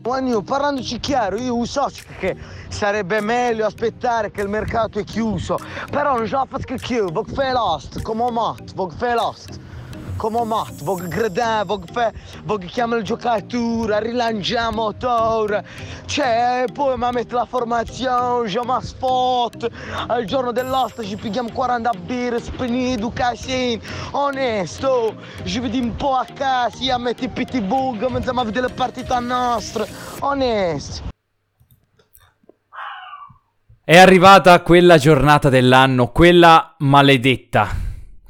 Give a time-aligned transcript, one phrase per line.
[0.00, 1.88] Guagno, parlandoci chiaro, io uso
[2.18, 2.36] che
[2.68, 5.58] sarebbe meglio aspettare che il mercato è chiuso,
[5.90, 9.60] però non ce la faccio più, voglio fare l'host, come mat, voglio fare l'host.
[10.16, 15.66] Come mat, voglio gradare, voglio, fare, voglio chiamare il giocatore, rilanciare motore,
[16.06, 19.68] cioè, poi mi metto la formazione, già mi spot,
[20.06, 26.26] al giorno dell'host ci pigliamo 40 birre, spinido, casino, onesto, ci vediamo un po' a
[26.32, 29.88] casa, a mettere i pitbull, cominciamo a vedere le partite nostre,
[30.20, 31.10] onesto.
[33.84, 37.68] È arrivata quella giornata dell'anno, quella maledetta.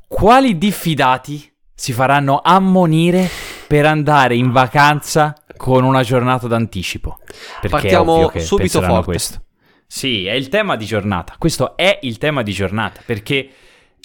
[0.09, 1.52] Quali diffidati
[1.83, 3.29] si faranno ammonire
[3.67, 7.19] per andare in vacanza con una giornata d'anticipo?
[7.61, 9.05] Perché Partiamo subito forte.
[9.05, 9.43] questo.
[9.89, 11.35] Sì, è il tema di giornata.
[11.37, 13.51] Questo è il tema di giornata perché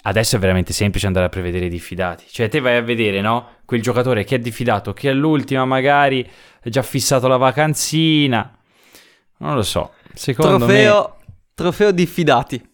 [0.02, 2.24] adesso è veramente semplice andare a prevedere i diffidati.
[2.28, 3.48] Cioè, te vai a vedere, no?
[3.64, 6.28] Quel giocatore che è diffidato, che all'ultima magari
[6.64, 8.58] ha già fissato la vacanzina.
[9.36, 9.92] Non lo so.
[10.14, 11.16] Secondo Trofeo,
[11.54, 12.67] trofeo diffidati.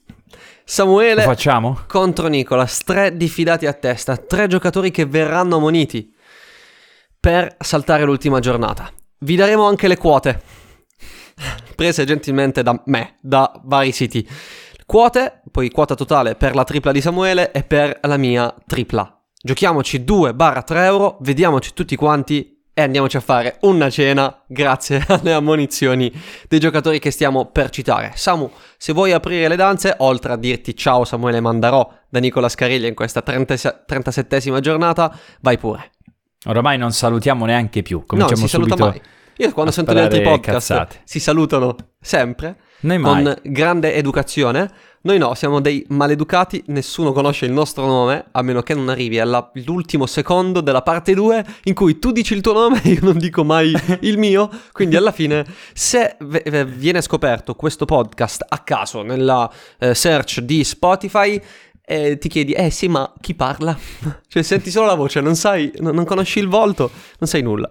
[0.64, 1.80] Lo Samuele facciamo?
[1.86, 6.10] contro Nicolas, tre diffidati a testa, tre giocatori che verranno ammoniti
[7.20, 8.90] per saltare l'ultima giornata.
[9.18, 10.40] Vi daremo anche le quote,
[11.76, 14.26] prese gentilmente da me, da vari siti.
[14.86, 19.22] Quote, poi quota totale per la tripla di Samuele e per la mia tripla.
[19.42, 26.12] Giochiamoci 2-3 euro, vediamoci tutti quanti e andiamoci a fare una cena grazie alle ammonizioni
[26.48, 28.12] dei giocatori che stiamo per citare.
[28.16, 32.88] Samu, se vuoi aprire le danze, oltre a dirti ciao Samuele Mandarò da Nicola Scariglia
[32.88, 35.92] in questa 30 37esima giornata, vai pure.
[36.46, 37.98] Oramai non salutiamo neanche più.
[37.98, 38.88] no, Cominciamo non si saluta subito.
[38.88, 39.00] mai.
[39.36, 41.00] Io quando sento gli altri podcast cazzate.
[41.04, 43.22] si salutano sempre Noi mai.
[43.22, 44.70] con grande educazione.
[45.02, 49.18] Noi no, siamo dei maleducati, nessuno conosce il nostro nome, a meno che non arrivi
[49.18, 53.18] all'ultimo secondo della parte 2 in cui tu dici il tuo nome e io non
[53.18, 54.50] dico mai il mio.
[54.72, 55.44] Quindi alla fine,
[55.74, 61.40] se v- viene scoperto questo podcast a caso nella eh, search di Spotify,
[61.86, 63.76] eh, ti chiedi, eh sì, ma chi parla?
[64.26, 67.70] cioè senti solo la voce, non sai, non conosci il volto, non sai nulla.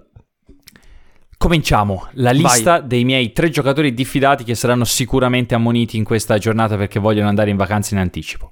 [1.44, 6.78] Cominciamo la lista dei miei tre giocatori diffidati che saranno sicuramente ammoniti in questa giornata
[6.78, 8.52] perché vogliono andare in vacanza in anticipo.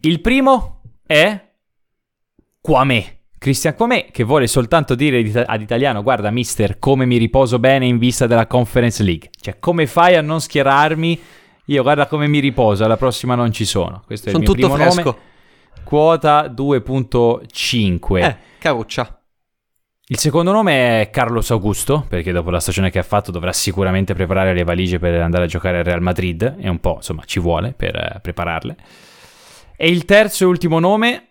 [0.00, 1.40] Il primo è
[2.60, 3.20] Quame.
[3.38, 7.86] Cristian Quame che vuole soltanto dire di- ad italiano guarda mister come mi riposo bene
[7.86, 9.30] in vista della Conference League.
[9.40, 11.20] Cioè come fai a non schierarmi?
[11.66, 14.02] Io guarda come mi riposo, alla prossima non ci sono.
[14.04, 15.02] Questo è Sono il mio tutto primo fresco.
[15.10, 15.84] nome.
[15.84, 18.24] Quota 2.5.
[18.24, 19.17] Eh, caruccia.
[20.10, 24.14] Il secondo nome è Carlos Augusto, perché dopo la stagione che ha fatto dovrà sicuramente
[24.14, 27.38] preparare le valigie per andare a giocare al Real Madrid, e un po', insomma, ci
[27.38, 28.74] vuole per eh, prepararle.
[29.76, 31.26] E il terzo e ultimo nome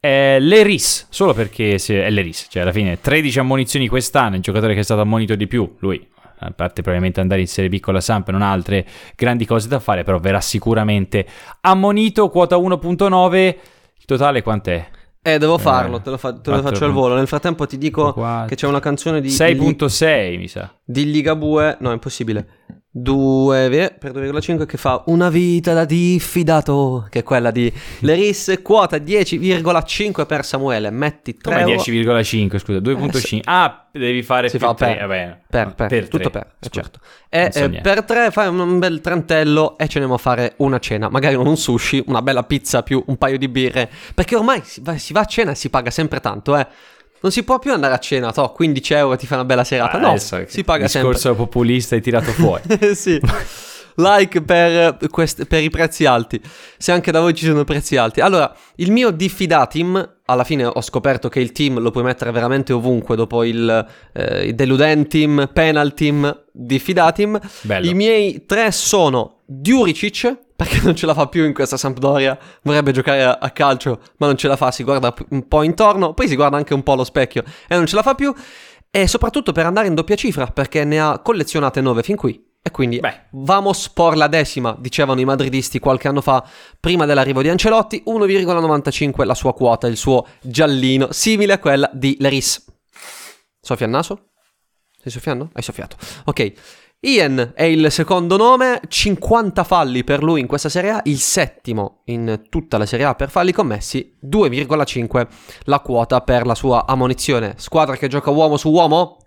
[0.00, 4.80] è Leris, solo perché è Leris, cioè alla fine 13 ammonizioni quest'anno, il giocatore che
[4.80, 6.08] è stato ammonito di più, lui,
[6.38, 8.86] a parte probabilmente andare in Serie B con la Samp, non ha altre
[9.16, 11.26] grandi cose da fare, però verrà sicuramente
[11.60, 13.56] ammonito, quota 1.9,
[13.98, 14.88] il totale quant'è?
[15.26, 17.14] Eh, devo Eh, farlo, te lo, fa- te lo faccio al volo.
[17.14, 18.46] Nel frattempo ti dico Quattro.
[18.48, 20.70] che c'è una canzone di, di, 6.6 mi sa.
[20.84, 22.46] di Ligabue, no, è impossibile.
[22.96, 28.98] 2 per 2,5 che fa una vita da diffidato, che è quella di Leris, quota
[28.98, 30.90] 10,5 per Samuele.
[30.90, 31.82] Metti 3 Come euro.
[31.82, 33.40] 10,5 scusa, 2.5.
[33.46, 35.38] Ah, devi fare Si fa tre, per, vabbè.
[35.50, 36.82] per, per, tutto tre, per, eh, scusa.
[36.82, 37.00] certo.
[37.28, 37.80] E so eh, niente.
[37.80, 41.08] per 3 fai un, bel trentello e ce ne andiamo a fare una cena.
[41.08, 43.90] Magari non un sushi, una bella pizza più un paio di birre.
[44.14, 46.66] Perché ormai si va, si va a cena e si paga sempre tanto, eh.
[47.24, 49.96] Non si può più andare a cena, to, 15 euro ti fa una bella serata.
[49.96, 51.12] Ah, no, adesso si paga il sempre.
[51.12, 52.62] discorso populista hai tirato fuori.
[52.94, 53.18] sì.
[53.94, 56.38] Like per, eh, quest- per i prezzi alti.
[56.76, 58.20] Se anche da voi ci sono prezzi alti.
[58.20, 62.74] Allora, il mio diffidatim, alla fine ho scoperto che il team lo puoi mettere veramente
[62.74, 67.40] ovunque dopo il, eh, il deludentim, penaltim, diffidatim.
[67.62, 67.86] Bello.
[67.86, 72.92] I miei tre sono Diuricic, perché non ce la fa più in questa Sampdoria, vorrebbe
[72.92, 76.28] giocare a, a calcio, ma non ce la fa, si guarda un po' intorno, poi
[76.28, 78.32] si guarda anche un po' allo specchio e non ce la fa più.
[78.90, 82.52] E soprattutto per andare in doppia cifra, perché ne ha collezionate 9 fin qui.
[82.62, 83.26] E quindi, Beh.
[83.32, 86.42] vamos por la decima, dicevano i madridisti qualche anno fa,
[86.80, 92.16] prima dell'arrivo di Ancelotti, 1,95 la sua quota, il suo giallino, simile a quella di
[92.20, 92.64] Leris.
[93.60, 94.30] Sofia al naso?
[94.96, 95.50] Stai soffiando?
[95.52, 95.96] Hai soffiato.
[96.24, 96.52] Ok.
[97.06, 102.00] Ian è il secondo nome, 50 falli per lui in questa Serie A, il settimo
[102.06, 105.26] in tutta la Serie A per falli commessi, 2,5
[105.64, 107.56] la quota per la sua ammonizione.
[107.58, 109.18] Squadra che gioca uomo su uomo?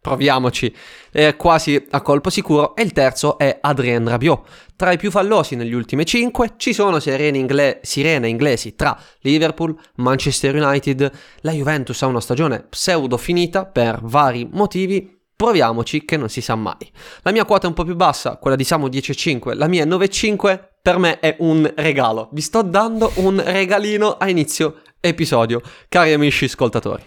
[0.00, 0.74] Proviamoci,
[1.10, 2.74] è quasi a colpo sicuro.
[2.74, 4.48] E il terzo è Adrien Rabiot.
[4.74, 9.76] Tra i più fallosi negli ultimi 5 ci sono sirene, ingle- sirene inglesi tra Liverpool,
[9.96, 11.10] Manchester United.
[11.40, 16.54] La Juventus ha una stagione pseudo finita per vari motivi proviamoci che non si sa
[16.54, 16.90] mai.
[17.22, 19.86] La mia quota è un po' più bassa, quella di Samu 10,5, la mia è
[19.86, 22.30] 9,5, per me è un regalo.
[22.32, 27.04] Vi sto dando un regalino a inizio episodio, cari amici ascoltatori.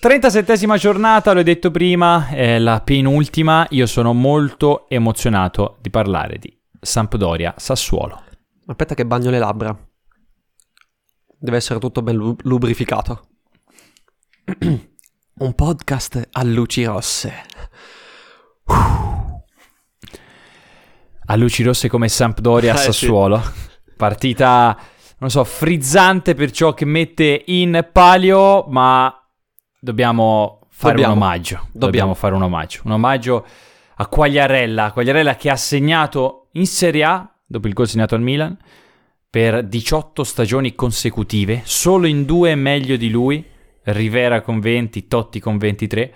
[0.00, 3.66] 37esima giornata, l'ho detto prima, è la penultima.
[3.70, 8.22] Io sono molto emozionato di parlare di Sampdoria Sassuolo.
[8.66, 9.76] Aspetta che bagno le labbra.
[11.38, 13.26] Deve essere tutto ben lu- lubrificato.
[15.40, 17.32] Un podcast a luci rosse.
[21.24, 22.84] A luci rosse come Sampdoria Eh, sì.
[22.84, 23.42] Sassuolo.
[23.96, 24.76] Partita,
[25.16, 29.10] non so, frizzante per ciò che mette in palio, ma
[29.78, 31.14] dobbiamo fare Dobbiamo.
[31.14, 31.54] un omaggio.
[31.54, 31.78] Dobbiamo.
[31.78, 32.14] Dobbiamo.
[32.14, 32.80] fare un omaggio.
[32.84, 33.46] Un omaggio
[33.96, 34.92] a Quagliarella.
[34.92, 38.58] Quagliarella che ha segnato in Serie A, dopo il gol segnato al Milan,
[39.30, 41.62] per 18 stagioni consecutive.
[41.64, 43.42] Solo in due meglio di lui.
[43.92, 46.00] Rivera con 20, Totti con 23.
[46.02, 46.12] E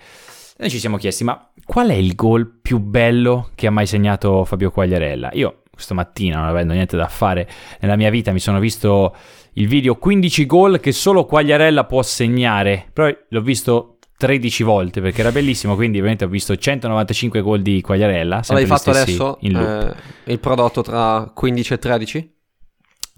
[0.59, 4.45] noi ci siamo chiesti, ma qual è il gol più bello che ha mai segnato
[4.45, 5.31] Fabio Quagliarella?
[5.33, 7.49] Io stamattina, non avendo niente da fare
[7.81, 9.15] nella mia vita, mi sono visto
[9.55, 12.89] il video 15 gol che solo Quagliarella può segnare.
[12.93, 17.81] Però l'ho visto 13 volte perché era bellissimo, quindi ovviamente ho visto 195 gol di
[17.81, 18.43] Quagliarella.
[18.49, 19.95] L'hai fatto adesso eh,
[20.27, 22.33] il prodotto tra 15 e 13?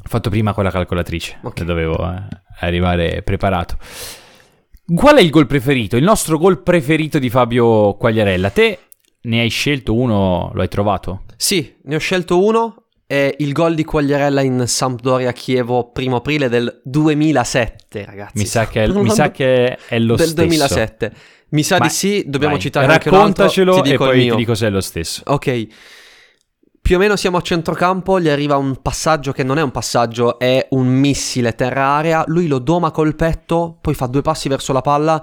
[0.04, 1.52] Ho fatto prima con la calcolatrice, Ok.
[1.54, 2.22] che dovevo eh,
[2.60, 3.76] arrivare preparato.
[4.94, 5.96] Qual è il gol preferito?
[5.96, 8.50] Il nostro gol preferito di Fabio Quagliarella.
[8.50, 8.78] Te
[9.22, 11.24] ne hai scelto uno, lo hai trovato?
[11.36, 12.84] Sì, ne ho scelto uno.
[13.04, 18.38] È il gol di Quagliarella in Sampdoria Chievo primo aprile del 2007, ragazzi.
[18.38, 20.46] Mi sa che, mi sa che è lo del stesso.
[20.46, 21.12] 2007.
[21.48, 23.44] Mi sa Ma- di sì, dobbiamo vai, citare anche un altro.
[23.44, 24.34] Raccontacelo e poi mio.
[24.34, 25.22] ti dico se è lo stesso.
[25.26, 25.66] Ok.
[26.86, 30.38] Più o meno siamo a centrocampo, gli arriva un passaggio che non è un passaggio,
[30.38, 34.82] è un missile terra-area, lui lo doma col petto, poi fa due passi verso la
[34.82, 35.20] palla,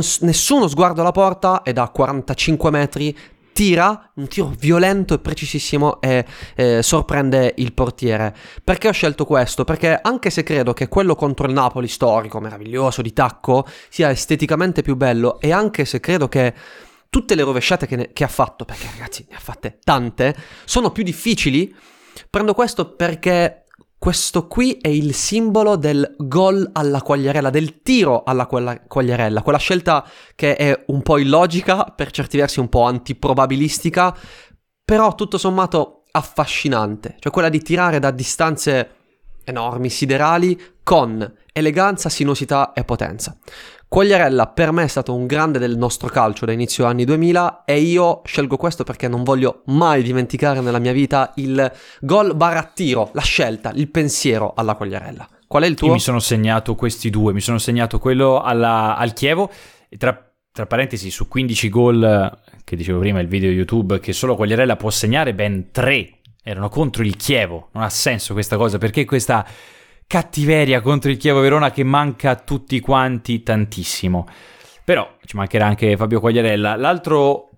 [0.00, 3.14] s- nessuno sguardo alla porta e da 45 metri
[3.52, 6.24] tira, un tiro violento e precisissimo e
[6.54, 8.34] eh, sorprende il portiere.
[8.64, 9.64] Perché ho scelto questo?
[9.64, 14.80] Perché anche se credo che quello contro il Napoli storico, meraviglioso, di tacco, sia esteticamente
[14.80, 16.54] più bello e anche se credo che
[17.12, 20.92] tutte le rovesciate che, ne- che ha fatto, perché ragazzi ne ha fatte tante, sono
[20.92, 21.74] più difficili.
[22.30, 23.66] Prendo questo perché
[23.98, 30.08] questo qui è il simbolo del gol alla quagliarella, del tiro alla quagliarella, quella scelta
[30.34, 34.16] che è un po' illogica, per certi versi un po' antiprobabilistica,
[34.82, 38.94] però tutto sommato affascinante, cioè quella di tirare da distanze
[39.44, 43.36] enormi, siderali, con eleganza, sinuosità e potenza.
[43.92, 47.78] Quagliarella per me è stato un grande del nostro calcio da inizio anni 2000 e
[47.78, 53.10] io scelgo questo perché non voglio mai dimenticare nella mia vita il gol barra tiro,
[53.12, 55.28] la scelta, il pensiero alla Quagliarella.
[55.46, 55.88] Qual è il tuo?
[55.88, 59.50] Io mi sono segnato questi due, mi sono segnato quello alla- al Chievo
[59.90, 60.18] e tra,
[60.50, 64.88] tra parentesi su 15 gol che dicevo prima il video YouTube che solo Quagliarella può
[64.88, 69.46] segnare ben 3 erano contro il Chievo, non ha senso questa cosa perché questa
[70.06, 74.26] cattiveria contro il Chievo Verona che manca a tutti quanti tantissimo.
[74.84, 76.76] Però ci mancherà anche Fabio Quagliarella.
[76.76, 77.48] L'altro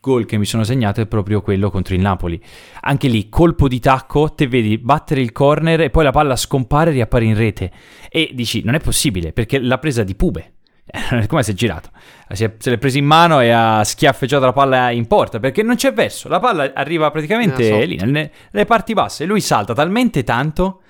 [0.00, 2.40] gol che mi sono segnato è proprio quello contro il Napoli.
[2.80, 6.90] Anche lì, colpo di tacco, te vedi battere il corner e poi la palla scompare
[6.90, 7.70] e riappare in rete.
[8.08, 10.54] E dici, non è possibile, perché l'ha presa di pube.
[11.28, 11.90] Come si è girato?
[12.32, 15.62] Si è- se l'è presa in mano e ha schiaffeggiato la palla in porta, perché
[15.62, 16.28] non c'è verso.
[16.28, 19.22] La palla arriva praticamente Eh, lì, nelle, nelle parti basse.
[19.22, 20.80] E lui salta talmente tanto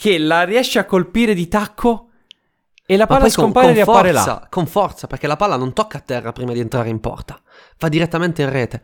[0.00, 2.08] che la riesce a colpire di tacco
[2.86, 4.22] e la palla poi con, scompare e con riappare là.
[4.22, 7.38] forza, con forza, perché la palla non tocca a terra prima di entrare in porta,
[7.78, 8.82] va direttamente in rete.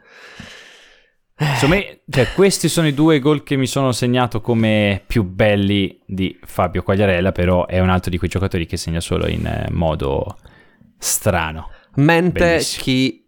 [1.35, 5.99] Secondo me, cioè, questi sono i due gol che mi sono segnato come più belli
[6.05, 9.69] di Fabio Quagliarella, però è un altro di quei giocatori che segna solo in eh,
[9.71, 10.37] modo
[10.99, 11.71] strano.
[11.95, 12.83] Mente Bellissimo.
[12.83, 13.26] chi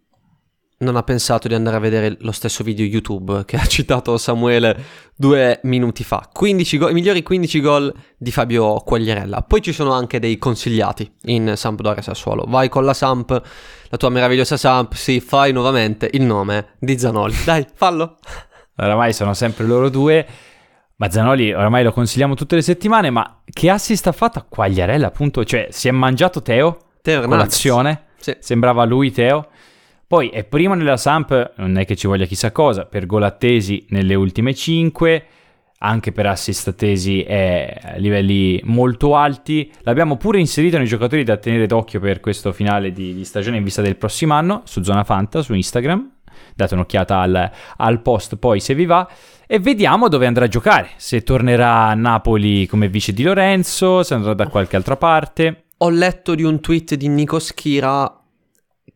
[0.81, 4.77] non ha pensato di andare a vedere lo stesso video YouTube che ha citato Samuele
[5.15, 6.29] due minuti fa.
[6.31, 9.41] 15 go- I migliori 15 gol di Fabio Quagliarella.
[9.41, 12.45] Poi ci sono anche dei consigliati in Sampdoria Sassuolo.
[12.47, 13.29] Vai con la Samp,
[13.89, 17.35] la tua meravigliosa Samp, sì, fai nuovamente il nome di Zanoli.
[17.43, 18.17] Dai, fallo.
[18.77, 20.25] Oramai sono sempre loro due.
[20.95, 25.07] Ma Zanoli oramai lo consigliamo tutte le settimane, ma che assist ha fatto a Quagliarella,
[25.07, 25.43] appunto?
[25.45, 27.37] Cioè, si è mangiato Teo, Teo Hernandez.
[27.37, 28.35] colazione, Sì.
[28.39, 29.47] sembrava lui Teo.
[30.09, 33.85] Poi è primo nella Samp, non è che ci voglia chissà cosa, per gol attesi
[33.89, 35.25] nelle ultime 5,
[35.77, 39.71] anche per assist attesi è a livelli molto alti.
[39.81, 43.63] L'abbiamo pure inserito nei giocatori da tenere d'occhio per questo finale di, di stagione in
[43.63, 46.09] vista del prossimo anno su Zona Fanta, su Instagram.
[46.55, 49.07] Date un'occhiata al, al post poi se vi va
[49.45, 50.89] e vediamo dove andrà a giocare.
[50.95, 55.65] Se tornerà a Napoli come vice di Lorenzo, se andrà da qualche altra parte.
[55.77, 58.11] Ho letto di un tweet di Nico Schira,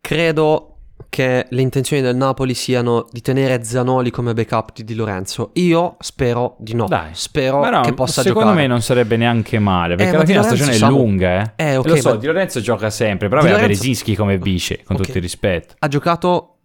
[0.02, 0.73] credo
[1.14, 5.52] che le intenzioni del Napoli siano di tenere Zanoli come backup di Di Lorenzo.
[5.54, 6.88] Io spero di no.
[6.88, 8.62] Dai, spero no, che possa secondo giocare.
[8.62, 11.64] me non sarebbe neanche male, perché Eh, alla fine la stagione è siamo- lunga, eh.
[11.72, 14.96] Eh, ok, Lo so, ma- Di Lorenzo gioca sempre, però aveva Lorenzo- come vice, con
[14.96, 15.04] Ok.
[15.04, 15.76] tutto il rispetto.
[15.78, 16.56] Ha giocato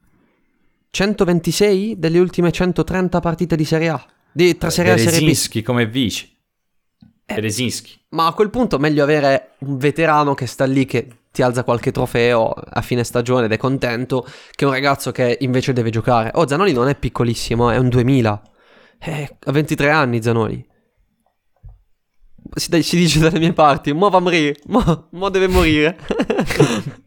[0.91, 4.07] 126 delle ultime 130 partite di Serie A.
[4.33, 5.21] Di, tra Serie A e Serie B.
[5.21, 6.29] Berezinski come vice.
[7.27, 7.99] Berezinski.
[8.11, 11.93] Ma a quel punto meglio avere un veterano che sta lì che ti alza qualche
[11.93, 16.31] trofeo a fine stagione ed è contento che un ragazzo che invece deve giocare.
[16.35, 18.43] Oh, Zanoli non è piccolissimo, è un 2000.
[19.01, 20.67] Eh, ha 23 anni Zanoli.
[22.55, 25.99] Si, si dice dalle mie parti, mo va a morire, mo, mo deve morire.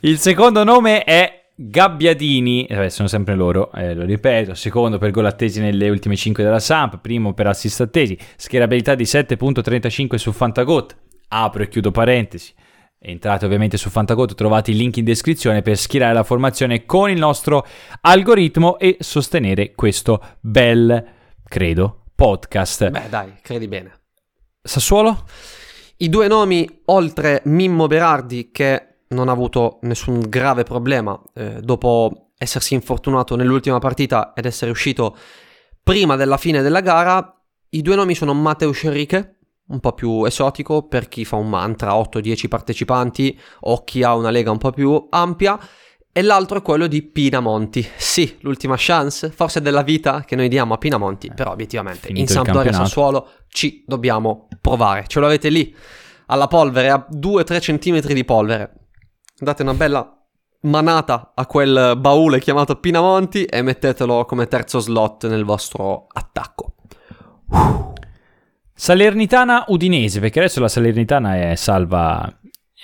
[0.00, 5.26] Il secondo nome è Gabbiadini, eh, sono sempre loro, eh, lo ripeto, secondo per gol
[5.26, 10.96] attesi nelle ultime 5 della Samp, primo per assist attesi, schierabilità di 7.35 su Fantagot,
[11.30, 12.54] apro e chiudo parentesi.
[13.02, 17.18] Entrate ovviamente su Fantagot, trovate il link in descrizione per schierare la formazione con il
[17.18, 17.66] nostro
[18.02, 21.04] algoritmo e sostenere questo bel,
[21.42, 22.90] credo, podcast.
[22.90, 24.00] Beh, dai, credi bene.
[24.62, 25.24] Sassuolo?
[25.96, 32.32] I due nomi, oltre Mimmo Berardi, che non ha avuto nessun grave problema eh, dopo
[32.36, 35.16] essersi infortunato nell'ultima partita ed essere uscito
[35.82, 39.39] prima della fine della gara, i due nomi sono Mateusz Enrique,
[39.70, 44.30] un po' più esotico per chi fa un mantra, 8-10 partecipanti o chi ha una
[44.30, 45.58] lega un po' più ampia,
[46.12, 47.88] e l'altro è quello di Pinamonti.
[47.96, 52.72] Sì, l'ultima chance, forse della vita che noi diamo a Pinamonti, però obiettivamente in Sampdoria.
[52.72, 55.04] Sassuolo ci dobbiamo provare.
[55.06, 55.74] Ce lo avete lì
[56.26, 58.88] alla polvere, a 2-3 centimetri di polvere.
[59.38, 60.14] Date una bella
[60.62, 66.74] manata a quel baule chiamato Pinamonti e mettetelo come terzo slot nel vostro attacco.
[68.80, 72.34] Salernitana Udinese, perché adesso la Salernitana è salva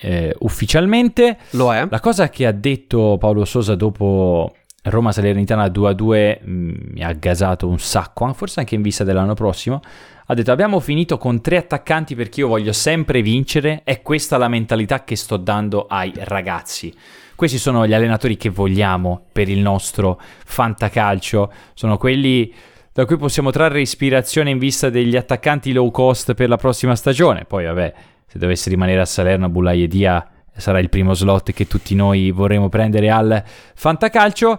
[0.03, 1.39] eh, ufficialmente.
[1.53, 1.87] Lo è?
[1.89, 6.51] La cosa che ha detto Paolo Sosa dopo Roma Salernitana 2-2 mh,
[6.93, 9.81] mi ha gasato un sacco, forse anche in vista dell'anno prossimo.
[10.27, 14.49] Ha detto abbiamo finito con tre attaccanti perché io voglio sempre vincere, è questa la
[14.49, 16.95] mentalità che sto dando ai ragazzi.
[17.35, 22.53] Questi sono gli allenatori che vogliamo per il nostro fantacalcio, sono quelli
[22.97, 27.45] da cui possiamo trarre ispirazione in vista degli attaccanti low cost per la prossima stagione.
[27.45, 27.93] Poi vabbè,
[28.27, 30.27] se dovesse rimanere a Salerno Bulai e Dia
[30.57, 34.59] sarà il primo slot che tutti noi vorremmo prendere al fantacalcio.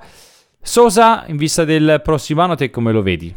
[0.62, 3.34] Sosa, in vista del prossimo anno, te come lo vedi?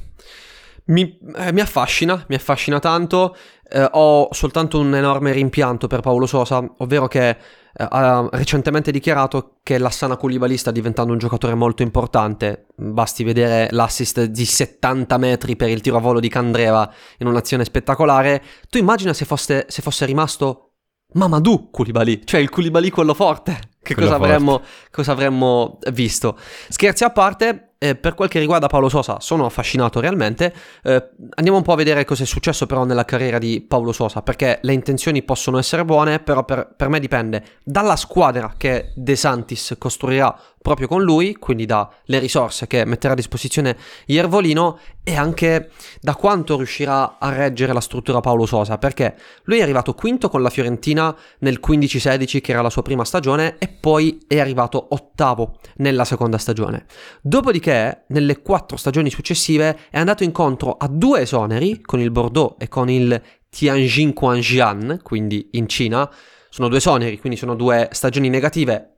[0.84, 3.34] Mi, eh, mi affascina, mi affascina tanto.
[3.72, 7.36] Eh, ho soltanto un enorme rimpianto per Paolo Sosa, ovvero che eh,
[7.76, 12.66] ha recentemente dichiarato che la Sana Koulibaly sta diventando un giocatore molto importante.
[12.74, 17.64] Basti vedere l'assist di 70 metri per il tiro a volo di Candreva in un'azione
[17.64, 18.42] spettacolare.
[18.68, 20.72] Tu immagina se fosse, se fosse rimasto
[21.12, 23.58] Mamadou Koulibaly, cioè il Koulibaly quello forte.
[23.82, 26.36] Che cosa avremmo, cosa avremmo visto?
[26.68, 30.52] Scherzi a parte, eh, per quel che riguarda Paolo Sosa, sono affascinato realmente.
[30.82, 34.20] Eh, andiamo un po' a vedere cosa è successo però nella carriera di Paolo Sosa,
[34.20, 39.16] perché le intenzioni possono essere buone, però per, per me dipende dalla squadra che De
[39.16, 45.70] Santis costruirà proprio con lui, quindi dalle risorse che metterà a disposizione Iervolino e anche
[46.00, 50.42] da quanto riuscirà a reggere la struttura Paolo Sosa, perché lui è arrivato quinto con
[50.42, 55.56] la Fiorentina nel 15-16 che era la sua prima stagione e poi è arrivato ottavo
[55.76, 56.84] nella seconda stagione.
[57.22, 57.69] Dopodiché,
[58.08, 62.88] nelle quattro stagioni successive, è andato incontro a due esoneri con il Bordeaux e con
[62.88, 66.10] il Tianjin Quanjian, quindi in Cina.
[66.48, 68.96] Sono due esoneri, quindi sono due stagioni negative.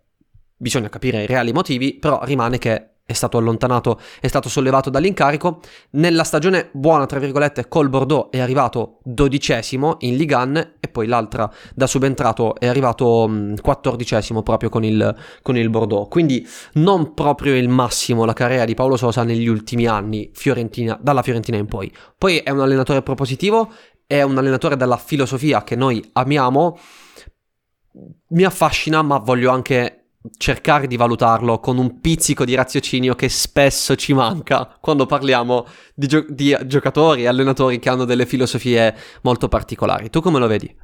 [0.56, 5.60] Bisogna capire i reali motivi, però rimane che è stato allontanato, è stato sollevato dall'incarico.
[5.90, 11.06] Nella stagione buona, tra virgolette, col Bordeaux è arrivato dodicesimo in Ligue 1 e poi
[11.06, 16.08] l'altra da subentrato è arrivato mh, quattordicesimo proprio con il, con il Bordeaux.
[16.08, 21.22] Quindi non proprio il massimo la carriera di Paolo Sosa negli ultimi anni, Fiorentina, dalla
[21.22, 21.92] Fiorentina in poi.
[22.16, 23.72] Poi è un allenatore propositivo,
[24.06, 26.78] è un allenatore dalla filosofia che noi amiamo.
[28.28, 30.01] Mi affascina, ma voglio anche
[30.36, 36.06] cercare di valutarlo con un pizzico di raziocinio che spesso ci manca quando parliamo di,
[36.06, 40.10] gio- di giocatori e allenatori che hanno delle filosofie molto particolari.
[40.10, 40.74] Tu come lo vedi?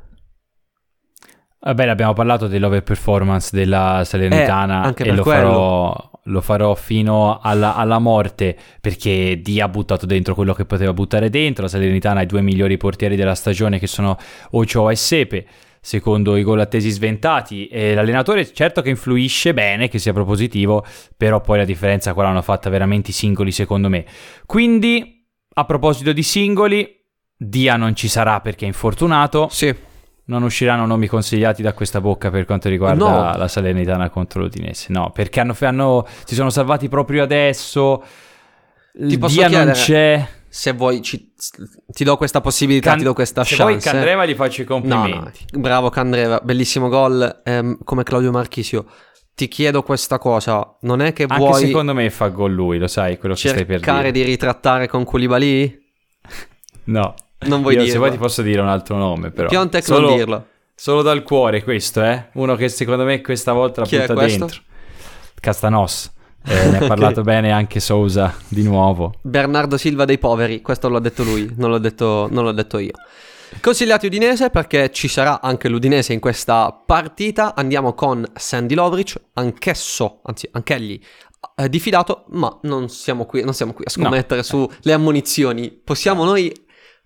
[1.61, 7.99] Vabbè, abbiamo parlato dell'overperformance della Salernitana Eh, e lo farò, lo farò fino alla, alla
[7.99, 11.65] morte perché Di ha buttato dentro quello che poteva buttare dentro.
[11.65, 14.17] La Salernitana ha i due migliori portieri della stagione che sono
[14.51, 15.47] Ochoa e Sepe,
[15.81, 17.67] secondo i gol attesi sventati.
[17.69, 20.85] E l'allenatore certo che influisce bene, che sia propositivo,
[21.17, 24.05] però poi la differenza qua l'hanno fatta veramente i singoli secondo me.
[24.47, 26.97] Quindi, a proposito di singoli,
[27.41, 29.49] Dia non ci sarà perché è infortunato.
[29.51, 29.73] Sì.
[30.25, 33.39] Non usciranno nomi consigliati da questa bocca per quanto riguarda No.
[33.39, 34.89] la Salernitana contro l'Udinese.
[34.91, 38.03] No, perché hanno, hanno- si sono salvati proprio adesso.
[38.93, 40.27] Ti Dia non c'è.
[40.51, 41.33] Se vuoi, ci-
[41.93, 43.71] ti do questa possibilità, Can- ti do questa se chance.
[43.73, 45.45] vuoi Candreva gli faccio i No, complimenti.
[45.53, 48.87] no, bravo Candreva, bellissimo gol, ehm, come Claudio Marchisio.
[49.35, 52.89] Ti chiedo questa cosa, non è che Anche vuoi secondo me fa gol lui, lo
[52.89, 54.25] sai, quello che stai per cercare dire.
[54.25, 55.87] di ritrattare con Koulibaly?
[56.89, 57.15] No.
[57.41, 57.93] Non vuoi Io, dirlo?
[57.93, 59.49] Se vuoi ti posso dire un altro nome, però.
[59.49, 60.47] Piontek solo, non dirlo.
[60.75, 62.31] Solo dal cuore questo, eh?
[62.33, 64.61] Uno che secondo me questa volta la Chi butta dentro.
[65.41, 66.11] Castanos.
[66.49, 69.15] Eh, ne ha parlato bene anche Sousa di nuovo.
[69.21, 72.93] Bernardo Silva dei poveri, questo l'ha detto lui, non l'ho detto, non l'ho detto io.
[73.61, 77.55] Consigliati Udinese perché ci sarà anche l'Udinese in questa partita.
[77.55, 81.01] Andiamo con Sandy Lovric, anch'esso, anzi anch'egli
[81.55, 85.71] eh, diffidato, ma non siamo qui, non siamo qui a scommettere sulle ammonizioni.
[85.71, 86.53] Possiamo noi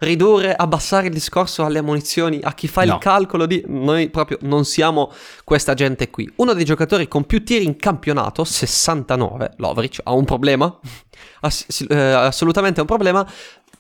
[0.03, 2.95] ridurre, abbassare il discorso alle ammonizioni, a chi fa No.
[2.95, 3.63] il calcolo di...
[3.69, 5.13] Noi proprio non siamo
[5.45, 6.31] questa gente qui.
[6.37, 10.79] Uno dei giocatori con più tiri in campionato, 69, Lovric, ha un problema?
[11.43, 13.27] Ass- eh, assolutamente un problema.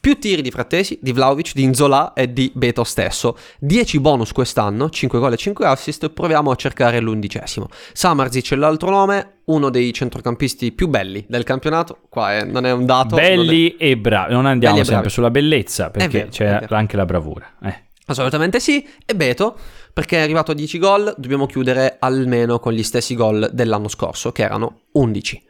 [0.02, 3.38] Più tiri di Frattesi, di Vlaovic, di Inzola e di Beto stesso.
[3.60, 6.08] 10 bonus quest'anno, 5 gol e 5 assist.
[6.10, 7.68] Proviamo a cercare l'undicesimo.
[7.92, 11.98] Samarzic è l'altro nome, uno dei centrocampisti più belli del campionato.
[12.08, 13.14] Qua eh, non è un dato.
[13.14, 14.32] non è- Belli e bravi.
[14.32, 15.14] Non andiamo Belli sempre bravi.
[15.14, 17.52] sulla bellezza perché vero, è c'è anche la bravura.
[17.62, 17.82] Eh.
[18.06, 18.84] Assolutamente sì.
[19.06, 19.56] E Beto,
[19.92, 24.32] perché è arrivato a 10 gol, dobbiamo chiudere almeno con gli stessi gol dell'anno scorso,
[24.32, 25.42] che erano 11.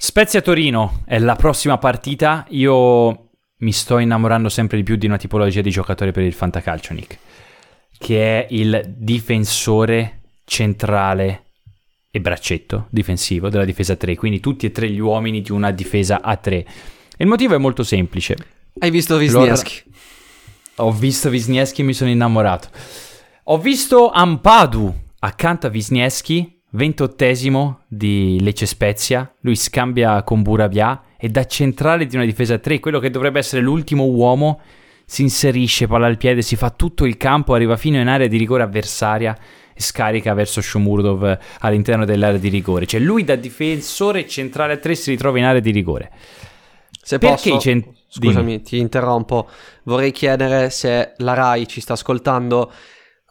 [0.00, 2.46] Spezia Torino è la prossima partita.
[2.50, 6.94] Io mi sto innamorando sempre di più di una tipologia di giocatore per il fantacalcio,
[6.94, 7.18] Nick,
[7.98, 11.46] che è il difensore centrale
[12.12, 15.72] e braccetto difensivo della difesa a 3, quindi tutti e tre gli uomini di una
[15.72, 16.66] difesa a 3.
[17.16, 18.36] Il motivo è molto semplice.
[18.78, 19.82] Hai visto Wisniewski?
[20.76, 22.68] Ho visto Wisniewski e mi sono innamorato.
[23.42, 29.32] Ho visto Ampadu accanto a Wisniewski, 28esimo di Lecce Spezia.
[29.40, 33.38] Lui scambia con Burabia e da centrale di una difesa a 3, quello che dovrebbe
[33.38, 34.60] essere l'ultimo uomo,
[35.04, 38.36] si inserisce, palla al piede, si fa tutto il campo, arriva fino in area di
[38.36, 39.36] rigore avversaria
[39.72, 42.86] e scarica verso Shomurdov all'interno dell'area di rigore.
[42.86, 46.10] Cioè lui da difensore centrale a 3 si ritrova in area di rigore.
[47.02, 49.48] Se Perché posso, cent- scusami, ti interrompo.
[49.84, 52.70] Vorrei chiedere se la Rai ci sta ascoltando.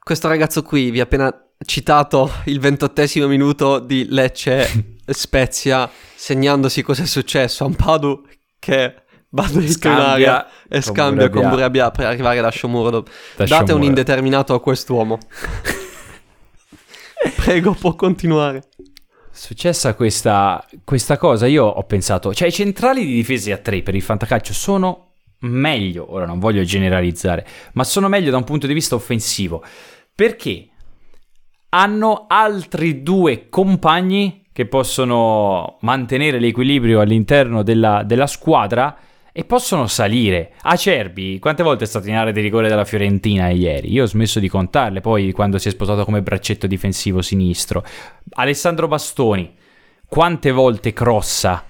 [0.02, 7.04] Questo ragazzo qui vi ha appena citato il ventottesimo minuto di Lecce Spezia, segnandosi cosa
[7.04, 7.65] è successo.
[7.65, 8.26] Ampadu
[8.60, 8.96] che
[9.30, 11.91] va dritto in aria e scambia con Burabia.
[11.91, 12.89] Per arrivare da Shomuro.
[13.36, 13.86] Da Date un Shomuro.
[13.86, 15.17] indeterminato a quest'uomo.
[17.36, 18.63] Prego, può continuare.
[19.32, 23.96] successa questa, questa cosa, io ho pensato, cioè i centrali di difesa a 3 per
[23.96, 28.74] il fantacalcio sono meglio, ora non voglio generalizzare, ma sono meglio da un punto di
[28.74, 29.63] vista offensivo,
[30.13, 30.70] perché
[31.69, 38.97] hanno altri due compagni che possono mantenere l'equilibrio all'interno della, della squadra
[39.32, 40.53] e possono salire.
[40.63, 43.91] Acerbi, quante volte è stato in area di rigore della Fiorentina ieri?
[43.91, 47.84] Io ho smesso di contarle, poi quando si è sposato come braccetto difensivo sinistro.
[48.32, 49.53] Alessandro Bastoni,
[50.08, 51.63] quante volte crossa?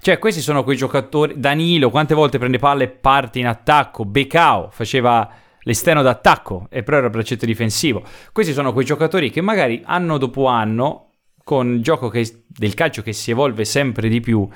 [0.00, 1.34] Cioè, questi sono quei giocatori.
[1.36, 4.04] Danilo, quante volte prende palle e parte in attacco?
[4.04, 5.30] Becao faceva
[5.62, 8.02] l'esterno d'attacco e però era braccetto difensivo.
[8.32, 11.10] Questi sono quei giocatori che magari anno dopo anno,
[11.44, 14.48] con il gioco che- del calcio che si evolve sempre di più,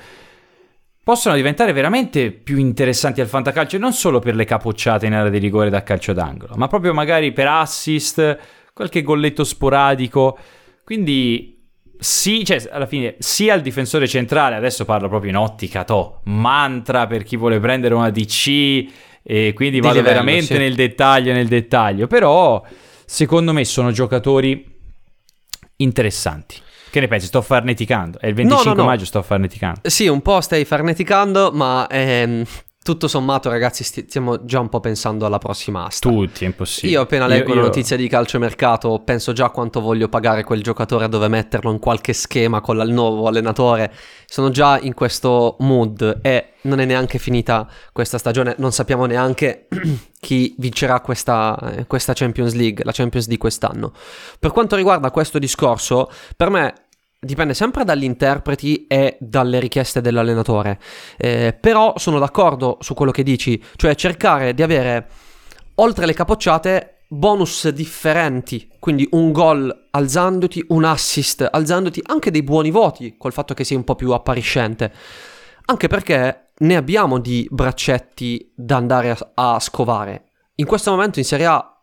[1.03, 5.37] possono diventare veramente più interessanti al fantacalcio, non solo per le capocciate in area di
[5.37, 8.37] rigore da calcio d'angolo, ma proprio magari per assist,
[8.73, 10.37] qualche golletto sporadico.
[10.83, 11.57] Quindi
[11.97, 17.07] sì, cioè alla fine sia il difensore centrale, adesso parlo proprio in ottica, to, mantra
[17.07, 18.85] per chi vuole prendere una DC
[19.29, 20.57] e quindi Di vado livello, veramente sì.
[20.57, 22.63] nel dettaglio, nel dettaglio, però
[23.05, 24.65] secondo me sono giocatori
[25.75, 26.55] interessanti.
[26.89, 27.25] Che ne pensi?
[27.25, 28.19] Sto farneticando.
[28.19, 28.87] È il 25 no, no.
[28.87, 29.81] maggio, sto farneticando.
[29.83, 32.45] Sì, un po' stai farneticando, ma ehm,
[32.87, 36.07] tutto sommato, ragazzi, stiamo già un po' pensando alla prossima asta.
[36.07, 36.93] Tutti, è impossibile.
[36.93, 37.61] Io appena leggo io, io...
[37.63, 42.61] notizie di calciomercato penso già quanto voglio pagare quel giocatore, dove metterlo in qualche schema
[42.61, 43.91] con il nuovo allenatore.
[44.25, 49.67] Sono già in questo mood e non è neanche finita questa stagione, non sappiamo neanche
[50.21, 53.91] chi vincerà questa, questa Champions League, la Champions di quest'anno.
[54.39, 56.86] Per quanto riguarda questo discorso, per me
[57.27, 60.79] dipende sempre dagli interpreti e dalle richieste dell'allenatore.
[61.17, 65.07] Eh, però sono d'accordo su quello che dici, cioè cercare di avere,
[65.75, 72.71] oltre le capocciate, bonus differenti, quindi un gol alzandoti, un assist alzandoti, anche dei buoni
[72.71, 74.91] voti col fatto che sei un po' più appariscente.
[75.65, 80.31] Anche perché ne abbiamo di braccetti da andare a, a scovare.
[80.55, 81.76] In questo momento in Serie A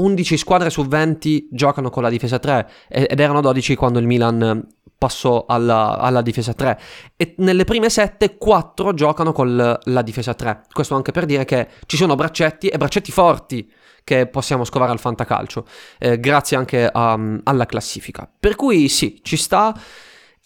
[0.00, 4.66] 11 squadre su 20 giocano con la difesa 3 ed erano 12 quando il Milan
[4.96, 6.80] passò alla, alla, difesa 3
[7.16, 11.68] e nelle prime 7 4 giocano con la difesa 3 questo anche per dire che
[11.86, 13.70] ci sono braccetti e braccetti forti
[14.04, 15.64] che possiamo scovare al fantacalcio
[15.98, 18.28] eh, grazie anche a, alla classifica.
[18.40, 19.78] Per cui sì ci sta.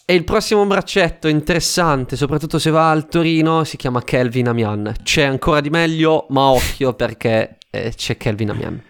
[0.07, 4.93] E il prossimo braccetto interessante soprattutto se va al Torino si chiama Kelvin Amian.
[5.01, 8.83] C'è ancora di meglio ma occhio perché eh, c'è Kelvin Amian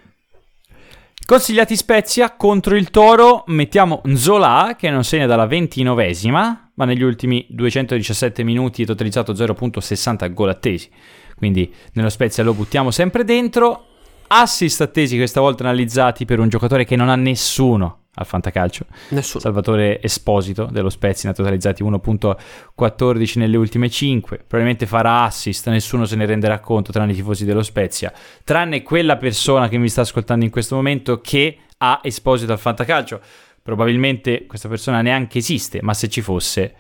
[1.26, 7.48] Consigliati Spezia contro il Toro, mettiamo Nzola che non segna dalla 29esima, ma negli ultimi
[7.50, 10.88] 217 minuti è totalizzato 0.60 gol attesi.
[11.36, 13.88] Quindi nello Spezia lo buttiamo sempre dentro.
[14.28, 18.86] Assist attesi questa volta analizzati per un giocatore che non ha nessuno al fantacalcio.
[19.10, 19.42] Nessuno.
[19.42, 24.38] Salvatore Esposito dello Spezia ne ha totalizzati 1.14 nelle ultime 5.
[24.38, 28.12] Probabilmente farà assist, nessuno se ne renderà conto tranne i tifosi dello Spezia,
[28.44, 33.20] tranne quella persona che mi sta ascoltando in questo momento che ha Esposito al fantacalcio.
[33.62, 36.76] Probabilmente questa persona neanche esiste, ma se ci fosse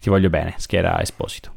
[0.00, 1.55] ti voglio bene, schiera Esposito.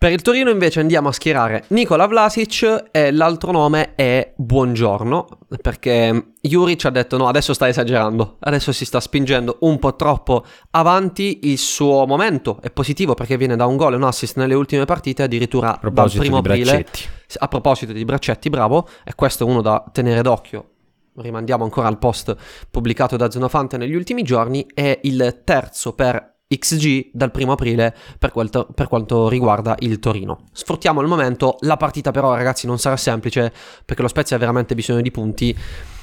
[0.00, 5.26] Per il Torino invece andiamo a schierare Nikola Vlasic e l'altro nome è Buongiorno,
[5.60, 10.46] perché Juric ha detto no, adesso sta esagerando, adesso si sta spingendo un po' troppo
[10.70, 14.54] avanti, il suo momento è positivo perché viene da un gol e un assist nelle
[14.54, 16.62] ultime partite, addirittura dal primo aprile.
[16.64, 17.02] Braccetti.
[17.36, 20.68] A proposito di Braccetti, bravo, e questo è uno da tenere d'occhio
[21.12, 22.34] rimandiamo ancora al post
[22.70, 28.32] pubblicato da Zenofante negli ultimi giorni, è il terzo per XG dal primo aprile per
[28.32, 30.46] quanto, per quanto, riguarda il Torino.
[30.52, 33.52] Sfruttiamo il momento, la partita però ragazzi non sarà semplice
[33.84, 35.56] perché lo Spezia ha veramente bisogno di punti,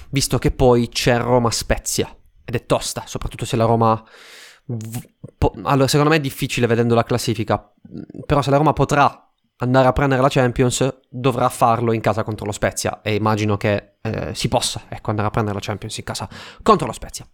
[0.10, 4.02] visto che poi c'è Roma-Spezia ed è tosta, soprattutto se la Roma...
[5.64, 7.74] Allora, secondo me è difficile vedendo la classifica,
[8.26, 12.46] però se la Roma potrà andare a prendere la Champions, dovrà farlo in casa contro
[12.46, 16.04] lo Spezia e immagino che eh, si possa ecco, andare a prendere la Champions in
[16.04, 16.30] casa
[16.62, 17.26] contro lo Spezia.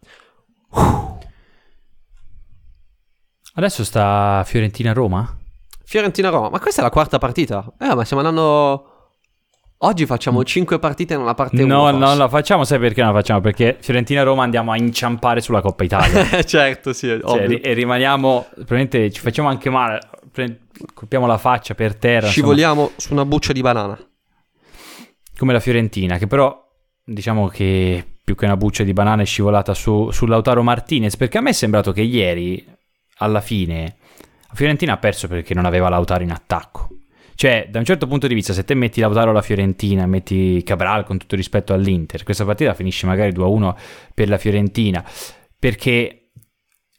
[0.69, 1.32] Uh.
[3.55, 5.37] Adesso sta Fiorentina-Roma?
[5.85, 7.71] Fiorentina-Roma, ma questa è la quarta partita.
[7.79, 8.87] Eh, ma stiamo andando...
[9.77, 10.79] Oggi facciamo 5 mm.
[10.79, 11.75] partite nella parte 1.
[11.75, 13.41] No, non la facciamo, sai perché non la facciamo?
[13.41, 16.41] Perché Fiorentina-Roma andiamo a inciampare sulla Coppa Italia.
[16.43, 19.99] certo, sì, cioè, e rimaniamo, probabilmente ci facciamo anche male,
[20.93, 22.27] colpiamo la faccia per terra.
[22.27, 22.99] Scivoliamo insomma.
[22.99, 23.99] su una buccia di banana.
[25.37, 26.59] Come la Fiorentina, che però
[27.03, 31.37] diciamo che più che una buccia di banana è scivolata su, su Lautaro Martinez, perché
[31.37, 32.65] a me è sembrato che ieri
[33.17, 33.97] alla fine
[34.54, 36.89] la Fiorentina ha perso perché non aveva Lautaro in attacco.
[37.36, 41.04] Cioè, da un certo punto di vista, se te metti Lautaro alla Fiorentina, metti Cabral
[41.04, 43.73] con tutto rispetto all'Inter, questa partita finisce magari 2-1
[44.13, 45.04] per la Fiorentina,
[45.58, 46.30] perché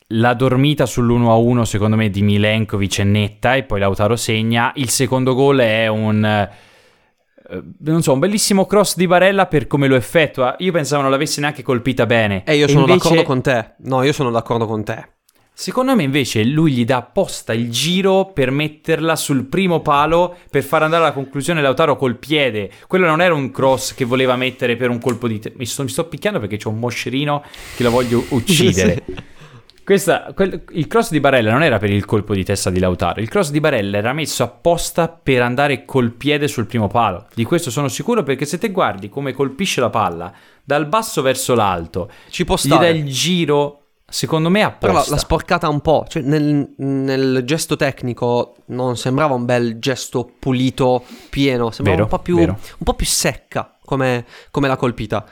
[0.09, 4.73] la dormita sull'1-1 secondo me di Milenkovic è netta e poi Lautaro segna.
[4.75, 9.87] Il secondo gol è un eh, non so, un bellissimo cross di Barella per come
[9.87, 10.57] lo effettua.
[10.59, 12.43] Io pensavo non l'avesse neanche colpita bene.
[12.45, 12.99] E io sono invece...
[12.99, 13.75] d'accordo con te.
[13.79, 15.14] No, io sono d'accordo con te.
[15.57, 20.65] Secondo me invece lui gli dà apposta il giro per metterla sul primo palo per
[20.65, 22.69] far andare alla conclusione Lautaro col piede.
[22.89, 25.39] Quello non era un cross che voleva mettere per un colpo di...
[25.39, 27.45] Te- mi, sto, mi sto picchiando perché c'ho un moscerino
[27.77, 29.05] che lo voglio uccidere.
[29.07, 29.15] sì.
[29.85, 33.21] Questa, quel, il cross di Barella non era per il colpo di testa di Lautaro,
[33.21, 37.27] il cross di Barella era messo apposta per andare col piede sul primo palo.
[37.35, 40.33] Di questo sono sicuro perché se te guardi come colpisce la palla
[40.65, 42.93] dal basso verso l'alto, ci può stare.
[42.93, 43.84] gli dà il giro
[44.15, 44.87] Secondo me apposta.
[44.87, 50.31] Però l'ha sporcata un po', cioè nel, nel, gesto tecnico non sembrava un bel gesto
[50.39, 55.27] pulito, pieno, sembrava vero, un, po più, un, po più, secca come, come l'ha colpita.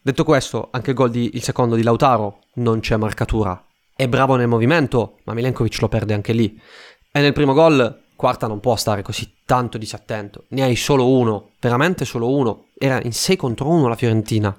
[0.00, 3.62] Detto questo, anche il gol di, il secondo di Lautaro non c'è marcatura.
[3.94, 6.58] È bravo nel movimento, ma Milenkovic lo perde anche lì.
[7.12, 10.44] E nel primo gol Quarta non può stare così tanto disattento.
[10.50, 12.66] Ne hai solo uno, veramente solo uno.
[12.78, 14.56] Era in 6 contro 1 la Fiorentina.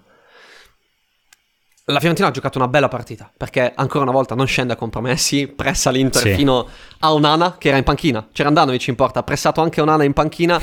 [1.86, 5.48] La Fiorentina ha giocato una bella partita perché ancora una volta non scende a compromessi,
[5.48, 6.34] pressa l'Inter Sì.
[6.34, 6.68] fino
[7.00, 8.28] a Onana che era in panchina.
[8.32, 10.60] C'era Andanovic in porta, ha pressato anche Onana in panchina,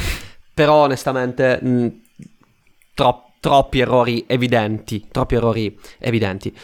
[0.55, 1.89] però onestamente mh,
[2.95, 6.57] tro- troppi errori evidenti, troppi errori evidenti.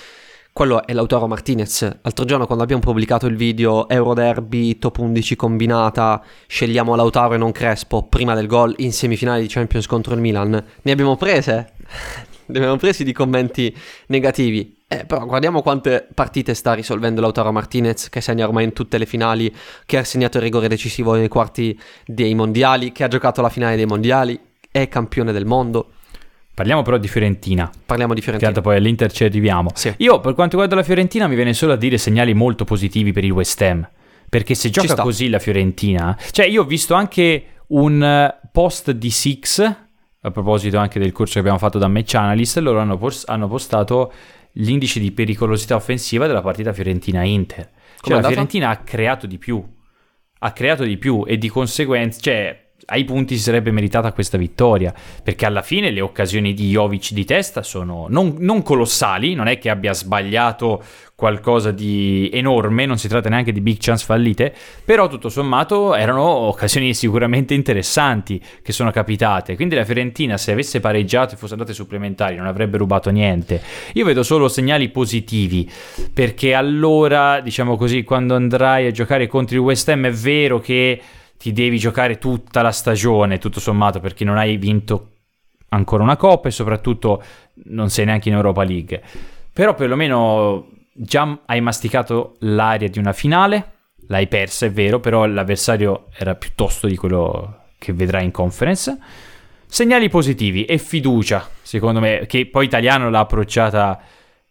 [0.53, 1.83] Quello è Lautaro Martinez.
[2.01, 7.53] L'altro giorno quando abbiamo pubblicato il video Euroderby top 11 combinata, scegliamo Lautaro e non
[7.53, 11.73] Crespo prima del gol in semifinale di Champions contro il Milan, ne abbiamo prese.
[12.47, 13.75] Ne abbiamo presi di commenti
[14.07, 14.75] negativi.
[14.89, 19.07] Eh, però guardiamo quante partite sta risolvendo Lautaro Martinez, che segna ormai in tutte le
[19.07, 19.53] finali,
[19.85, 23.75] che ha segnato il rigore decisivo nei quarti dei mondiali, che ha giocato la finale
[23.75, 24.39] dei mondiali,
[24.71, 25.91] è campione del mondo.
[26.57, 27.71] Parliamo però di Fiorentina.
[27.85, 28.49] Parliamo di Fiorentina.
[28.49, 29.71] altro poi all'Inter ci arriviamo.
[29.75, 29.93] Sì.
[29.99, 33.25] Io, per quanto riguarda la Fiorentina, mi viene solo a dire segnali molto positivi per
[33.25, 33.87] il West Ham.
[34.29, 36.17] Perché se gioca così la Fiorentina.
[36.31, 39.86] Cioè, io ho visto anche un eh, post di Six.
[40.27, 42.59] A proposito anche del corso che abbiamo fatto da Match Analyst.
[42.59, 44.13] Loro hanno, pos- hanno postato
[44.55, 47.71] l'indice di pericolosità offensiva della partita Fiorentina-Inter.
[48.01, 48.27] Cioè, la?
[48.27, 49.65] Fiorentina ha creato di più.
[50.39, 52.21] Ha creato di più e di conseguenza.
[52.21, 54.95] Cioè, ai punti si sarebbe meritata questa vittoria.
[55.23, 59.59] Perché alla fine le occasioni di Jovic di testa sono non, non colossali, non è
[59.59, 60.83] che abbia sbagliato
[61.17, 66.23] qualcosa di enorme, non si tratta neanche di big chance fallite, però tutto sommato erano
[66.23, 69.57] occasioni sicuramente interessanti che sono capitate.
[69.57, 73.63] Quindi la Fiorentina se avesse pareggiato e fosse andate supplementari non avrebbe rubato niente.
[73.95, 75.69] Io vedo solo segnali positivi,
[76.13, 81.01] perché allora, diciamo così, quando andrai a giocare contro il West Ham è vero che
[81.37, 85.11] ti devi giocare tutta la stagione, tutto sommato, perché non hai vinto
[85.71, 87.23] ancora una coppa e soprattutto
[87.65, 89.03] non sei neanche in Europa League.
[89.53, 93.73] Però perlomeno già hai masticato l'aria di una finale,
[94.09, 98.99] l'hai persa, è vero, però l'avversario era piuttosto di quello che vedrai in conference.
[99.67, 104.01] Segnali positivi e fiducia, secondo me, che poi Italiano l'ha approcciata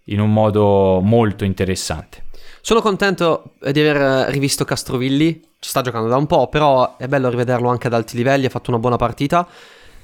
[0.05, 2.23] in un modo molto interessante.
[2.61, 7.27] Sono contento di aver rivisto Castrovilli, ci sta giocando da un po', però è bello
[7.27, 9.47] rivederlo anche ad alti livelli, ha fatto una buona partita.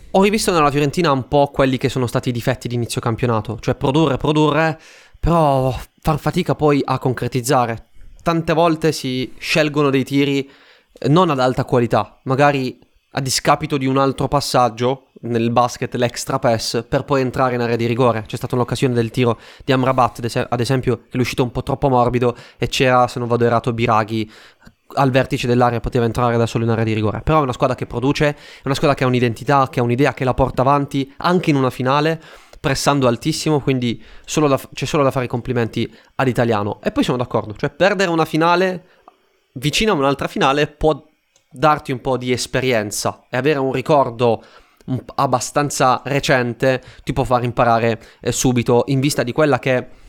[0.09, 3.59] Ho rivisto nella Fiorentina un po' quelli che sono stati i difetti di inizio campionato,
[3.59, 4.79] cioè produrre, produrre,
[5.19, 5.71] però
[6.01, 7.89] far fatica poi a concretizzare.
[8.23, 10.49] Tante volte si scelgono dei tiri
[10.93, 12.79] eh, non ad alta qualità, magari
[13.11, 17.75] a discapito di un altro passaggio nel basket, l'extra pass, per poi entrare in area
[17.75, 18.23] di rigore.
[18.25, 21.51] C'è stata un'occasione del tiro di Amrabat, ad es- ad esempio, che è uscito un
[21.51, 24.31] po' troppo morbido e c'era, se non vado errato, Biraghi
[24.93, 27.21] al vertice dell'area, poteva entrare da solo in area di rigore.
[27.21, 30.13] Però è una squadra che produce, è una squadra che ha un'identità, che ha un'idea,
[30.13, 32.21] che la porta avanti anche in una finale,
[32.59, 36.79] pressando altissimo, quindi solo da- c'è solo da fare i complimenti all'italiano.
[36.83, 38.85] E poi sono d'accordo, cioè perdere una finale
[39.53, 41.03] vicino a un'altra finale può
[41.49, 44.43] darti un po' di esperienza e avere un ricordo
[45.15, 49.99] abbastanza recente ti può far imparare eh, subito in vista di quella che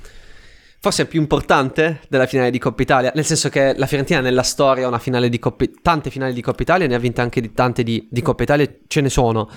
[0.83, 4.85] forse più importante della finale di Coppa Italia, nel senso che la Fiorentina nella storia
[4.85, 7.53] ha una finale di Coppa tante finali di Coppa Italia, ne ha vinte anche di,
[7.53, 9.49] tante di, di Coppa Italia, ce ne sono.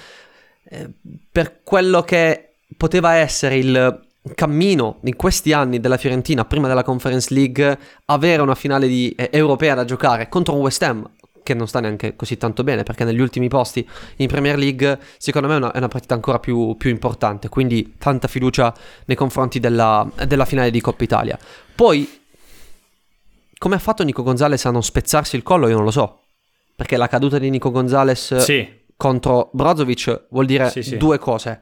[0.69, 0.87] Eh,
[1.31, 4.01] per quello che poteva essere il
[4.35, 9.29] cammino in questi anni della Fiorentina prima della Conference League avere una finale di, eh,
[9.31, 11.09] europea da giocare contro un West Ham
[11.45, 15.47] che non sta neanche così tanto bene perché negli ultimi posti in Premier League secondo
[15.47, 18.73] me è una, è una partita ancora più, più importante quindi tanta fiducia
[19.05, 21.37] nei confronti della, della finale di Coppa Italia
[21.75, 22.21] poi
[23.59, 26.21] come ha fatto Nico Gonzalez a non spezzarsi il collo io non lo so
[26.75, 30.97] perché la caduta di Nico Gonzalez Sì, contro Brozovic vuol dire Sì, sì.
[30.97, 31.61] due cose.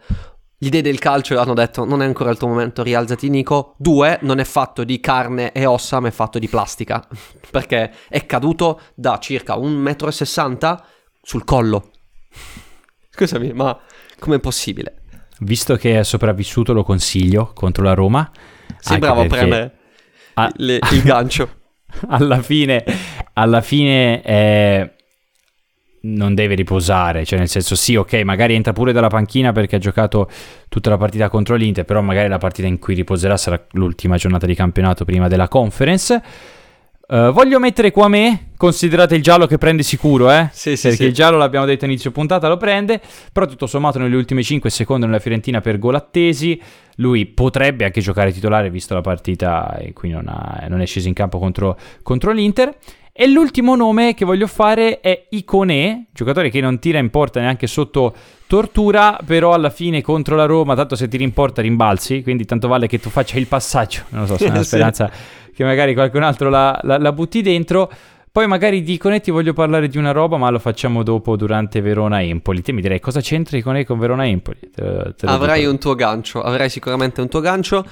[0.64, 3.76] Gli dei del calcio hanno detto non è ancora il tuo momento, rialzati Nico.
[3.78, 7.06] Due, non è fatto di carne e ossa, ma è fatto di plastica.
[7.52, 10.84] Perché è caduto da circa 1,60 m
[11.22, 11.92] sul collo.
[13.12, 13.78] Scusami, ma
[14.18, 15.00] com'è possibile?
[15.40, 18.32] visto che è sopravvissuto lo consiglio contro la Roma.
[18.80, 19.78] Sei bravo a premere
[20.36, 21.62] a- il gancio.
[22.08, 22.86] alla fine,
[23.34, 24.96] alla fine eh,
[26.06, 29.80] non deve riposare, cioè nel senso sì, ok, magari entra pure dalla panchina perché ha
[29.80, 30.30] giocato
[30.68, 34.46] tutta la partita contro l'Inter, però magari la partita in cui riposerà sarà l'ultima giornata
[34.46, 36.22] di campionato prima della conference.
[37.06, 40.50] Eh, voglio mettere qua me, considerate il giallo che prende sicuro, eh?
[40.52, 41.10] Sì, sì, perché sì.
[41.10, 43.00] il giallo l'abbiamo detto inizio puntata, lo prende,
[43.32, 46.62] però tutto sommato nelle ultime 5 secondi nella Fiorentina per gol attesi,
[46.96, 51.08] lui potrebbe anche giocare titolare visto la partita in cui non, ha- non è sceso
[51.08, 52.76] in campo contro, contro l'Inter.
[53.16, 57.68] E l'ultimo nome che voglio fare è Iconè, giocatore che non tira in porta neanche
[57.68, 58.12] sotto
[58.48, 62.68] tortura, però alla fine contro la Roma, tanto se tiri in porta rimbalzi, quindi tanto
[62.68, 65.12] vale che tu faccia il passaggio, non lo so, se è una speranza
[65.54, 67.92] che magari qualcun altro la, la- la butti dentro.
[68.32, 71.82] Poi magari di Iconè ti voglio parlare di una roba, ma lo facciamo dopo durante
[71.82, 72.64] Verona-Empoli.
[72.64, 74.58] Te mi direi cosa c'entra Iconè con Verona-Empoli?
[74.74, 75.70] Te- te lo Avrai dico.
[75.72, 77.86] un tuo gancio, avrai sicuramente un tuo gancio.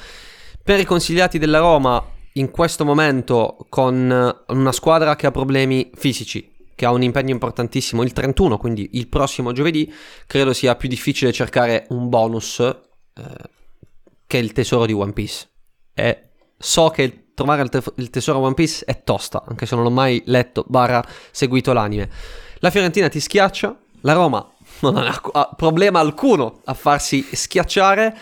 [0.63, 6.51] Per i consigliati della Roma, in questo momento, con una squadra che ha problemi fisici,
[6.75, 9.93] che ha un impegno importantissimo il 31, quindi il prossimo giovedì,
[10.25, 12.79] credo sia più difficile cercare un bonus eh,
[14.25, 15.49] che il tesoro di One Piece.
[15.93, 19.85] E so che trovare il, te- il tesoro One Piece è tosta, anche se non
[19.85, 22.09] ho mai letto, barra, seguito l'anime.
[22.59, 24.49] La Fiorentina ti schiaccia, la Roma
[24.81, 28.17] non ha problema alcuno a farsi schiacciare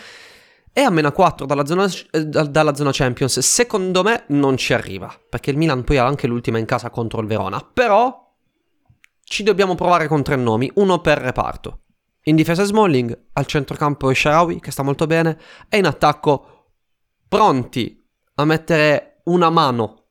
[0.72, 3.38] è a meno 4 dalla zona, eh, dalla zona, Champions.
[3.40, 5.12] Secondo me non ci arriva.
[5.28, 7.60] Perché il Milan poi ha anche l'ultima in casa contro il Verona.
[7.60, 8.28] Però
[9.24, 11.82] ci dobbiamo provare con tre nomi, uno per reparto.
[12.24, 16.66] In difesa Smalling, al centrocampo Sharawi, che sta molto bene, e in attacco
[17.28, 18.04] pronti
[18.34, 20.06] a mettere una mano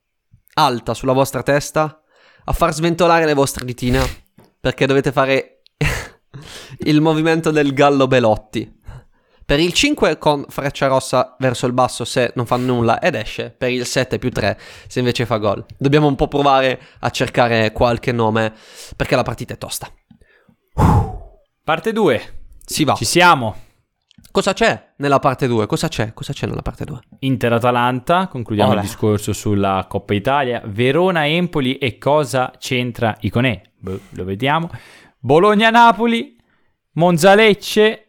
[0.53, 2.01] alta sulla vostra testa,
[2.45, 4.01] a far sventolare le vostre ditine,
[4.59, 5.61] perché dovete fare
[6.79, 8.78] il movimento del gallo Belotti.
[9.49, 13.49] Per il 5 con freccia rossa verso il basso se non fa nulla ed esce.
[13.49, 15.65] Per il 7 più 3 se invece fa gol.
[15.75, 18.53] Dobbiamo un po' provare a cercare qualche nome
[18.95, 19.91] perché la partita è tosta.
[21.63, 22.21] Parte 2.
[22.63, 22.93] Si va.
[22.93, 23.55] Ci siamo.
[24.29, 25.65] Cosa c'è nella parte 2?
[25.65, 26.13] Cosa c'è?
[26.13, 26.99] Cosa c'è nella parte 2?
[27.17, 28.81] Inter-Atalanta, concludiamo Olè.
[28.81, 30.61] il discorso sulla Coppa Italia.
[30.63, 33.63] Verona-Empoli e cosa c'entra Iconè?
[33.79, 34.69] Boh, lo vediamo.
[35.17, 36.37] Bologna-Napoli,
[36.91, 38.08] Monza-Lecce,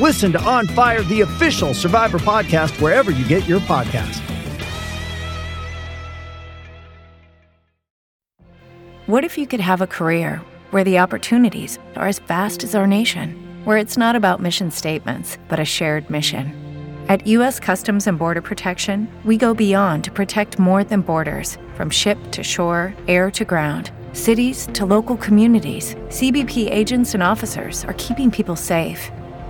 [0.00, 4.20] Listen to On Fire, the official Survivor podcast, wherever you get your podcast.
[9.06, 10.40] What if you could have a career
[10.72, 15.38] where the opportunities are as vast as our nation, where it's not about mission statements,
[15.46, 16.52] but a shared mission?
[17.08, 17.60] At U.S.
[17.60, 22.42] Customs and Border Protection, we go beyond to protect more than borders from ship to
[22.42, 23.92] shore, air to ground.
[24.12, 29.12] Cities to local communities, CBP agents and officers are keeping people safe.